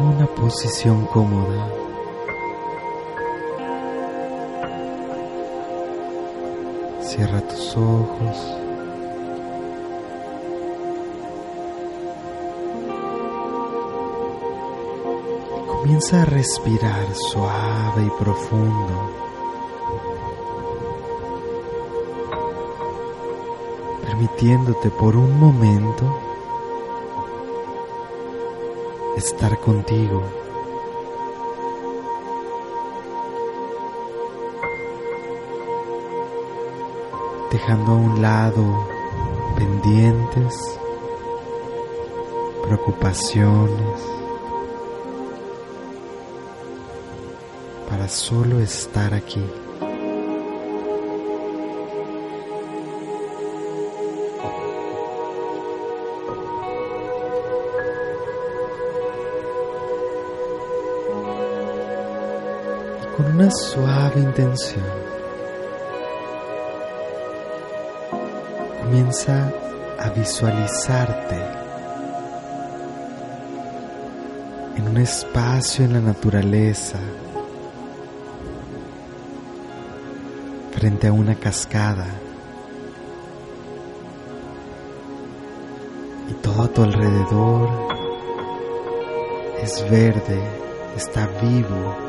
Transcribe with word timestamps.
Una 0.00 0.26
posición 0.26 1.06
cómoda. 1.06 1.72
Cierra 7.00 7.40
tus 7.40 7.76
ojos. 7.76 8.36
Comienza 15.66 16.22
a 16.22 16.24
respirar 16.26 17.06
suave 17.14 18.04
y 18.06 18.22
profundo. 18.22 19.10
Permitiéndote 24.02 24.90
por 24.90 25.16
un 25.16 25.40
momento 25.40 26.27
estar 29.18 29.58
contigo. 29.58 30.22
Dejando 37.50 37.92
a 37.92 37.94
un 37.96 38.22
lado 38.22 38.86
pendientes, 39.56 40.78
preocupaciones, 42.62 44.00
para 47.88 48.06
solo 48.08 48.60
estar 48.60 49.14
aquí. 49.14 49.44
Con 63.18 63.34
una 63.34 63.50
suave 63.50 64.20
intención, 64.20 64.84
comienza 68.80 69.52
a 69.98 70.08
visualizarte 70.10 71.36
en 74.76 74.88
un 74.88 74.98
espacio 74.98 75.84
en 75.84 75.94
la 75.94 76.00
naturaleza 76.00 77.00
frente 80.70 81.08
a 81.08 81.12
una 81.12 81.34
cascada 81.34 82.06
y 86.30 86.34
todo 86.34 86.62
a 86.62 86.68
tu 86.68 86.84
alrededor 86.84 87.68
es 89.60 89.90
verde, 89.90 90.40
está 90.96 91.26
vivo. 91.42 92.07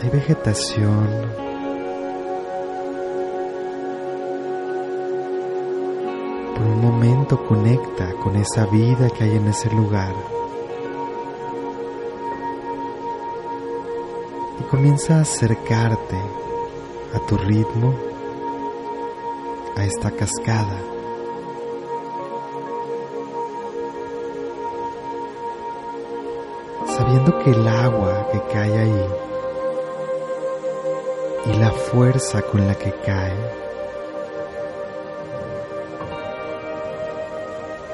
Hay 0.00 0.10
vegetación. 0.10 1.08
Por 6.54 6.66
un 6.66 6.80
momento 6.80 7.46
conecta 7.46 8.12
con 8.22 8.36
esa 8.36 8.66
vida 8.66 9.10
que 9.10 9.24
hay 9.24 9.36
en 9.36 9.48
ese 9.48 9.70
lugar. 9.70 10.14
comienza 14.70 15.16
a 15.16 15.20
acercarte 15.22 16.20
a 17.14 17.18
tu 17.26 17.38
ritmo 17.38 17.94
a 19.76 19.84
esta 19.84 20.10
cascada. 20.10 20.78
Sabiendo 26.86 27.38
que 27.38 27.50
el 27.50 27.66
agua 27.66 28.28
que 28.30 28.42
cae 28.52 28.78
ahí 28.78 29.27
y 31.46 31.58
la 31.58 31.70
fuerza 31.70 32.42
con 32.42 32.66
la 32.66 32.74
que 32.74 32.92
cae. 33.04 33.36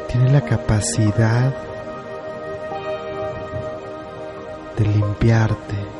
Tiene 0.08 0.32
la 0.32 0.40
capacidad 0.40 1.54
de 4.76 4.84
limpiarte 4.84 5.94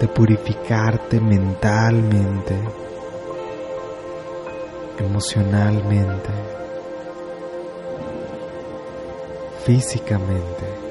de 0.00 0.08
purificarte 0.08 1.20
mentalmente, 1.20 2.54
emocionalmente, 4.98 6.30
físicamente 9.62 10.89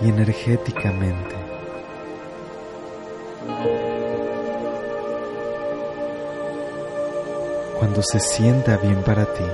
y 0.00 0.08
energéticamente. 0.08 1.34
Cuando 7.78 8.02
se 8.02 8.20
sienta 8.20 8.76
bien 8.78 9.02
para 9.02 9.24
ti, 9.26 9.44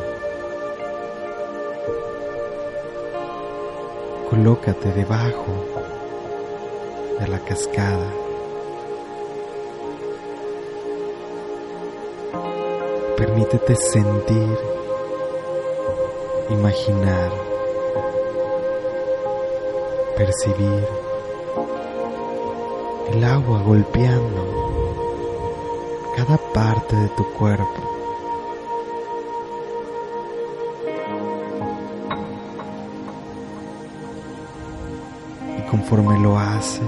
colócate 4.31 4.93
debajo 4.93 5.53
de 7.21 7.29
la 7.29 7.39
cascada. 7.41 8.11
Permítete 13.17 13.77
sentir, 13.77 14.59
imaginar, 16.49 17.52
percibir 20.25 20.87
el 23.13 23.25
agua 23.25 23.61
golpeando 23.63 24.43
cada 26.17 26.37
parte 26.53 26.95
de 26.95 27.09
tu 27.09 27.25
cuerpo. 27.33 27.83
Y 35.59 35.63
conforme 35.69 36.21
lo 36.21 36.39
hace, 36.39 36.83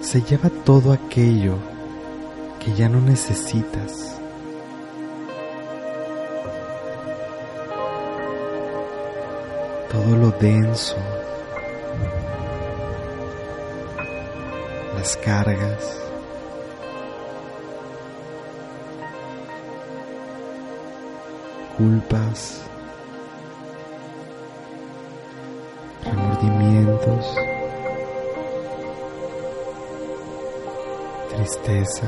se 0.00 0.22
lleva 0.22 0.48
todo 0.64 0.92
aquello 0.94 1.56
que 2.58 2.72
ya 2.72 2.88
no 2.88 3.02
necesitas. 3.02 4.18
Todo 9.90 10.16
lo 10.16 10.30
denso, 10.32 10.96
las 14.96 15.16
cargas, 15.16 16.00
culpas, 21.76 22.62
remordimientos. 26.04 27.36
tristeza, 31.36 32.06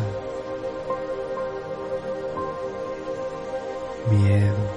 miedo, 4.11 4.68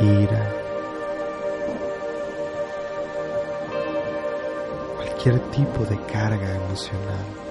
ira, 0.00 0.52
cualquier 4.96 5.38
tipo 5.50 5.84
de 5.84 5.96
carga 6.06 6.54
emocional. 6.56 7.42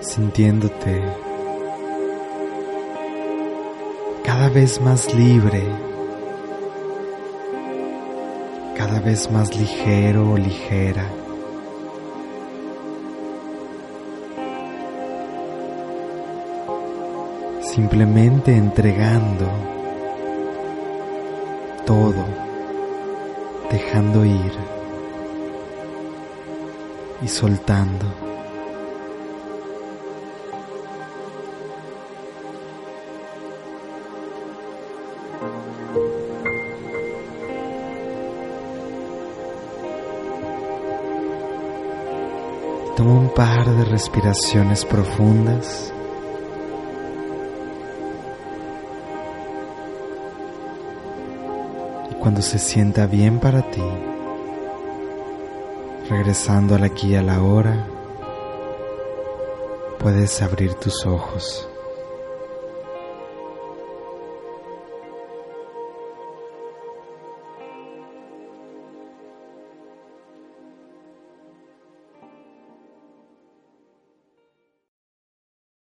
sintiéndote 0.00 1.02
cada 4.24 4.48
vez 4.48 4.80
más 4.80 5.12
libre, 5.14 5.62
cada 8.90 9.02
vez 9.02 9.30
más 9.30 9.56
ligero 9.56 10.32
o 10.32 10.36
ligera. 10.36 11.06
Simplemente 17.62 18.52
entregando 18.52 19.46
todo, 21.86 22.24
dejando 23.70 24.24
ir. 24.24 24.52
y 27.22 27.28
soltando. 27.28 28.30
Toma 43.00 43.14
un 43.14 43.30
par 43.30 43.64
de 43.64 43.86
respiraciones 43.86 44.84
profundas. 44.84 45.90
Y 52.10 52.14
cuando 52.16 52.42
se 52.42 52.58
sienta 52.58 53.06
bien 53.06 53.40
para 53.40 53.62
ti, 53.70 53.80
regresando 56.10 56.74
al 56.74 56.84
aquí 56.84 57.12
y 57.12 57.14
a 57.14 57.22
la 57.22 57.42
hora, 57.42 57.86
puedes 59.98 60.42
abrir 60.42 60.74
tus 60.74 61.06
ojos. 61.06 61.66